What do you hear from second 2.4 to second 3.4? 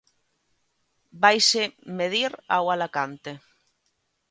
ao Alacante.